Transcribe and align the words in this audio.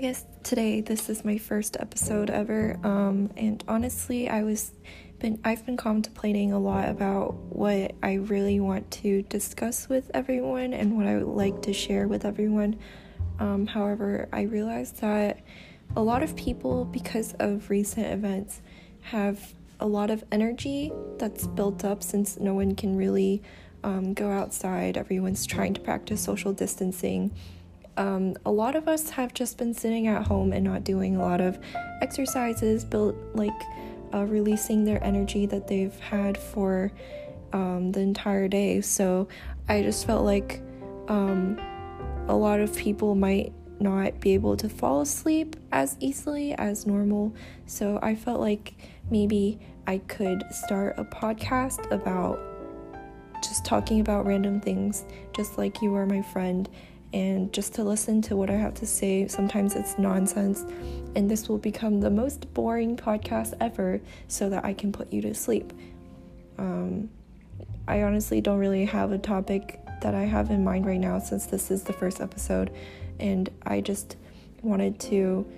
I 0.00 0.02
guess 0.02 0.24
today 0.42 0.80
this 0.80 1.10
is 1.10 1.26
my 1.26 1.36
first 1.36 1.76
episode 1.78 2.30
ever. 2.30 2.80
Um, 2.82 3.30
and 3.36 3.62
honestly, 3.68 4.30
I 4.30 4.44
was 4.44 4.72
been 5.18 5.38
I've 5.44 5.66
been 5.66 5.76
contemplating 5.76 6.52
a 6.52 6.58
lot 6.58 6.88
about 6.88 7.34
what 7.34 7.92
I 8.02 8.14
really 8.14 8.60
want 8.60 8.90
to 8.92 9.20
discuss 9.20 9.90
with 9.90 10.10
everyone 10.14 10.72
and 10.72 10.96
what 10.96 11.06
I 11.06 11.18
would 11.18 11.26
like 11.26 11.60
to 11.64 11.74
share 11.74 12.08
with 12.08 12.24
everyone. 12.24 12.78
Um, 13.40 13.66
however, 13.66 14.26
I 14.32 14.44
realized 14.44 15.02
that 15.02 15.40
a 15.94 16.00
lot 16.00 16.22
of 16.22 16.34
people, 16.34 16.86
because 16.86 17.34
of 17.34 17.68
recent 17.68 18.06
events, 18.06 18.62
have 19.02 19.52
a 19.80 19.86
lot 19.86 20.08
of 20.10 20.24
energy 20.32 20.90
that's 21.18 21.46
built 21.46 21.84
up 21.84 22.02
since 22.02 22.40
no 22.40 22.54
one 22.54 22.74
can 22.74 22.96
really 22.96 23.42
um, 23.84 24.14
go 24.14 24.30
outside. 24.30 24.96
Everyone's 24.96 25.44
trying 25.44 25.74
to 25.74 25.80
practice 25.82 26.22
social 26.22 26.54
distancing 26.54 27.32
um, 28.00 28.34
a 28.46 28.50
lot 28.50 28.76
of 28.76 28.88
us 28.88 29.10
have 29.10 29.34
just 29.34 29.58
been 29.58 29.74
sitting 29.74 30.06
at 30.06 30.26
home 30.26 30.54
and 30.54 30.64
not 30.64 30.84
doing 30.84 31.16
a 31.16 31.20
lot 31.20 31.42
of 31.42 31.58
exercises, 32.00 32.82
built 32.82 33.14
like 33.34 33.52
uh, 34.14 34.24
releasing 34.24 34.86
their 34.86 35.04
energy 35.04 35.44
that 35.44 35.68
they've 35.68 35.94
had 36.00 36.38
for 36.38 36.90
um, 37.52 37.92
the 37.92 38.00
entire 38.00 38.48
day. 38.48 38.80
So 38.80 39.28
I 39.68 39.82
just 39.82 40.06
felt 40.06 40.24
like 40.24 40.62
um, 41.08 41.60
a 42.26 42.34
lot 42.34 42.60
of 42.60 42.74
people 42.74 43.14
might 43.14 43.52
not 43.80 44.18
be 44.18 44.32
able 44.32 44.56
to 44.56 44.68
fall 44.70 45.02
asleep 45.02 45.56
as 45.70 45.98
easily 46.00 46.54
as 46.54 46.86
normal. 46.86 47.34
So 47.66 47.98
I 48.02 48.14
felt 48.14 48.40
like 48.40 48.72
maybe 49.10 49.58
I 49.86 49.98
could 49.98 50.42
start 50.50 50.94
a 50.96 51.04
podcast 51.04 51.90
about 51.92 52.40
just 53.42 53.66
talking 53.66 54.00
about 54.00 54.24
random 54.24 54.58
things, 54.58 55.04
just 55.36 55.58
like 55.58 55.82
you 55.82 55.94
are 55.94 56.06
my 56.06 56.22
friend 56.22 56.66
and 57.12 57.52
just 57.52 57.74
to 57.74 57.84
listen 57.84 58.22
to 58.22 58.36
what 58.36 58.50
I 58.50 58.54
have 58.54 58.74
to 58.74 58.86
say. 58.86 59.26
Sometimes 59.26 59.74
it's 59.74 59.98
nonsense, 59.98 60.64
and 61.16 61.30
this 61.30 61.48
will 61.48 61.58
become 61.58 62.00
the 62.00 62.10
most 62.10 62.52
boring 62.54 62.96
podcast 62.96 63.54
ever 63.60 64.00
so 64.28 64.48
that 64.50 64.64
I 64.64 64.72
can 64.72 64.92
put 64.92 65.12
you 65.12 65.20
to 65.22 65.34
sleep. 65.34 65.72
Um, 66.58 67.10
I 67.88 68.02
honestly 68.02 68.40
don't 68.40 68.58
really 68.58 68.84
have 68.84 69.12
a 69.12 69.18
topic 69.18 69.80
that 70.02 70.14
I 70.14 70.22
have 70.22 70.50
in 70.50 70.62
mind 70.62 70.86
right 70.86 71.00
now 71.00 71.18
since 71.18 71.46
this 71.46 71.70
is 71.70 71.82
the 71.82 71.92
first 71.92 72.20
episode, 72.20 72.70
and 73.18 73.50
I 73.64 73.80
just 73.80 74.16
wanted 74.62 75.00
to, 75.00 75.50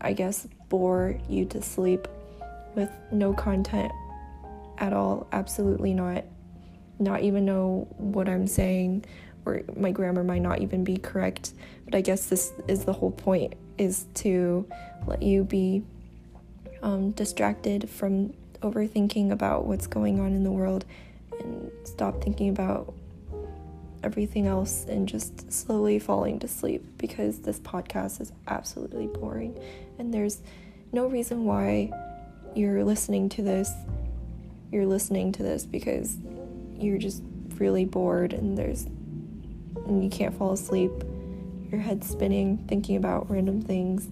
I 0.00 0.14
guess, 0.14 0.46
bore 0.68 1.18
you 1.28 1.44
to 1.46 1.60
sleep 1.60 2.08
with 2.74 2.90
no 3.10 3.34
content 3.34 3.92
at 4.78 4.92
all. 4.92 5.26
Absolutely 5.32 5.92
not. 5.92 6.24
Not 6.98 7.22
even 7.22 7.44
know 7.44 7.88
what 7.98 8.28
I'm 8.28 8.46
saying 8.46 9.04
or 9.44 9.62
my 9.76 9.90
grammar 9.90 10.24
might 10.24 10.42
not 10.42 10.60
even 10.60 10.84
be 10.84 10.96
correct 10.96 11.52
but 11.84 11.94
i 11.94 12.00
guess 12.00 12.26
this 12.26 12.52
is 12.68 12.84
the 12.84 12.92
whole 12.92 13.10
point 13.10 13.54
is 13.78 14.06
to 14.14 14.66
let 15.06 15.22
you 15.22 15.44
be 15.44 15.82
um, 16.82 17.10
distracted 17.12 17.88
from 17.88 18.32
overthinking 18.60 19.30
about 19.30 19.66
what's 19.66 19.86
going 19.86 20.20
on 20.20 20.32
in 20.32 20.44
the 20.44 20.50
world 20.50 20.84
and 21.40 21.70
stop 21.84 22.22
thinking 22.22 22.48
about 22.48 22.92
everything 24.04 24.46
else 24.46 24.84
and 24.88 25.08
just 25.08 25.50
slowly 25.52 25.98
falling 25.98 26.38
to 26.40 26.48
sleep 26.48 26.84
because 26.98 27.40
this 27.40 27.60
podcast 27.60 28.20
is 28.20 28.32
absolutely 28.48 29.06
boring. 29.06 29.58
And 29.98 30.12
there's 30.12 30.42
no 30.92 31.06
reason 31.06 31.44
why 31.44 31.92
you're 32.54 32.84
listening 32.84 33.28
to 33.30 33.42
this 33.42 33.72
you're 34.72 34.86
listening 34.86 35.32
to 35.32 35.42
this 35.42 35.66
because 35.66 36.16
you're 36.78 36.98
just 36.98 37.22
really 37.58 37.84
bored 37.84 38.32
and 38.32 38.56
there's 38.56 38.86
and 39.92 40.04
you 40.04 40.10
can't 40.10 40.36
fall 40.36 40.52
asleep. 40.52 40.92
Your 41.70 41.80
head's 41.80 42.08
spinning, 42.08 42.58
thinking 42.68 42.96
about 42.96 43.30
random 43.30 43.62
things. 43.62 44.08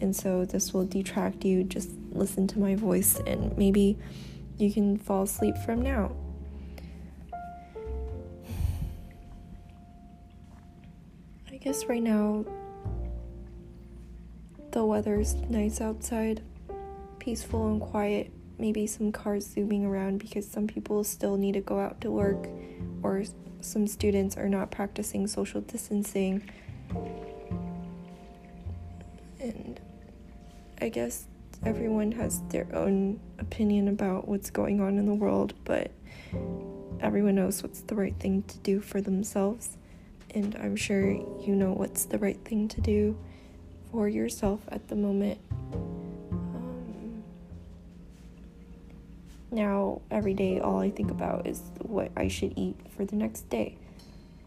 And 0.00 0.14
so 0.14 0.44
this 0.44 0.72
will 0.72 0.84
detract 0.84 1.44
you. 1.44 1.64
Just 1.64 1.90
listen 2.12 2.46
to 2.48 2.58
my 2.58 2.74
voice 2.74 3.20
and 3.26 3.56
maybe 3.56 3.98
you 4.58 4.72
can 4.72 4.98
fall 4.98 5.22
asleep 5.22 5.56
from 5.58 5.82
now. 5.82 6.12
I 11.50 11.56
guess 11.56 11.84
right 11.86 12.02
now 12.02 12.44
the 14.72 14.84
weather's 14.84 15.34
nice 15.34 15.80
outside, 15.80 16.42
peaceful 17.18 17.68
and 17.68 17.80
quiet. 17.80 18.32
Maybe 18.58 18.86
some 18.86 19.12
cars 19.12 19.46
zooming 19.46 19.84
around 19.84 20.18
because 20.18 20.48
some 20.48 20.66
people 20.66 21.04
still 21.04 21.36
need 21.36 21.52
to 21.52 21.60
go 21.60 21.78
out 21.78 22.00
to 22.02 22.10
work 22.10 22.48
or 23.02 23.24
some 23.64 23.86
students 23.86 24.36
are 24.36 24.48
not 24.48 24.70
practicing 24.70 25.26
social 25.26 25.60
distancing. 25.60 26.48
And 29.40 29.80
I 30.80 30.88
guess 30.88 31.26
everyone 31.64 32.12
has 32.12 32.42
their 32.48 32.66
own 32.74 33.20
opinion 33.38 33.88
about 33.88 34.28
what's 34.28 34.50
going 34.50 34.80
on 34.80 34.98
in 34.98 35.06
the 35.06 35.14
world, 35.14 35.54
but 35.64 35.90
everyone 37.00 37.34
knows 37.34 37.62
what's 37.62 37.80
the 37.82 37.94
right 37.94 38.14
thing 38.18 38.42
to 38.44 38.58
do 38.58 38.80
for 38.80 39.00
themselves. 39.00 39.76
And 40.34 40.56
I'm 40.56 40.76
sure 40.76 41.10
you 41.10 41.54
know 41.54 41.72
what's 41.72 42.04
the 42.04 42.18
right 42.18 42.38
thing 42.44 42.68
to 42.68 42.80
do 42.80 43.18
for 43.90 44.08
yourself 44.08 44.60
at 44.68 44.88
the 44.88 44.96
moment. 44.96 45.38
Now, 49.52 50.00
every 50.10 50.32
day, 50.32 50.60
all 50.60 50.78
I 50.78 50.90
think 50.90 51.10
about 51.10 51.46
is 51.46 51.60
what 51.80 52.10
I 52.16 52.28
should 52.28 52.54
eat 52.56 52.74
for 52.96 53.04
the 53.04 53.16
next 53.16 53.50
day. 53.50 53.76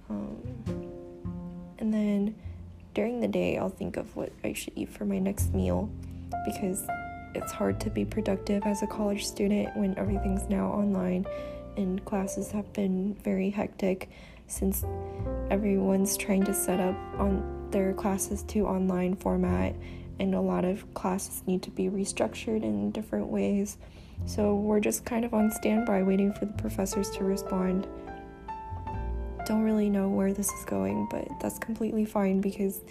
Um, 0.09 0.35
and 1.77 1.93
then 1.93 2.35
during 2.95 3.19
the 3.19 3.27
day, 3.27 3.57
I'll 3.57 3.69
think 3.69 3.97
of 3.97 4.15
what 4.15 4.31
I 4.43 4.53
should 4.53 4.73
eat 4.75 4.89
for 4.89 5.05
my 5.05 5.19
next 5.19 5.53
meal 5.53 5.91
because 6.43 6.87
it's 7.35 7.51
hard 7.51 7.79
to 7.81 7.91
be 7.91 8.03
productive 8.03 8.63
as 8.65 8.81
a 8.81 8.87
college 8.87 9.25
student 9.25 9.77
when 9.77 9.95
everything's 9.95 10.49
now 10.49 10.69
online 10.71 11.27
and 11.77 12.03
classes 12.05 12.49
have 12.51 12.71
been 12.73 13.13
very 13.23 13.51
hectic 13.51 14.09
since 14.47 14.85
everyone's 15.51 16.17
trying 16.17 16.43
to 16.45 16.53
set 16.53 16.79
up 16.79 16.95
on 17.19 17.67
their 17.69 17.93
classes 17.93 18.41
to 18.43 18.65
online 18.65 19.15
format 19.15 19.75
and 20.19 20.33
a 20.33 20.41
lot 20.41 20.65
of 20.65 20.93
classes 20.93 21.43
need 21.45 21.61
to 21.61 21.71
be 21.71 21.89
restructured 21.89 22.63
in 22.63 22.91
different 22.91 23.27
ways 23.27 23.77
so 24.23 24.55
we're 24.55 24.79
just 24.79 25.05
kind 25.05 25.25
of 25.25 25.33
on 25.33 25.51
standby 25.51 26.03
waiting 26.03 26.33
for 26.33 26.45
the 26.45 26.53
professors 26.53 27.09
to 27.11 27.23
respond. 27.23 27.87
Don't 29.45 29.61
really 29.61 29.89
know 29.89 30.09
where 30.09 30.33
this 30.33 30.49
is 30.49 30.65
going, 30.65 31.07
but 31.11 31.27
that's 31.39 31.59
completely 31.59 32.05
fine 32.05 32.41
because 32.41 32.81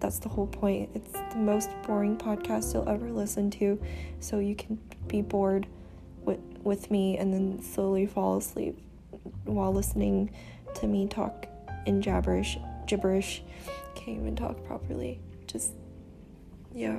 that's 0.00 0.18
the 0.18 0.28
whole 0.28 0.48
point. 0.48 0.90
It's 0.94 1.12
the 1.12 1.36
most 1.36 1.70
boring 1.86 2.18
podcast 2.18 2.74
you'll 2.74 2.88
ever 2.88 3.10
listen 3.10 3.50
to, 3.52 3.80
so 4.20 4.38
you 4.38 4.54
can 4.54 4.78
be 5.06 5.22
bored 5.22 5.66
with 6.24 6.40
with 6.62 6.90
me 6.90 7.16
and 7.16 7.32
then 7.32 7.62
slowly 7.62 8.06
fall 8.06 8.36
asleep 8.36 8.78
while 9.44 9.72
listening 9.72 10.30
to 10.74 10.86
me 10.86 11.06
talk 11.06 11.46
in 11.86 12.00
gibberish. 12.00 12.58
Gibberish. 12.86 13.42
Can't 13.94 14.18
even 14.18 14.36
talk 14.36 14.62
properly. 14.64 15.20
Just 15.46 15.72
yeah. 16.74 16.98